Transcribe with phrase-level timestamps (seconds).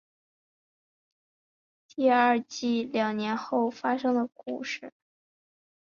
[1.87, 4.91] 第二季两年后发生的故事。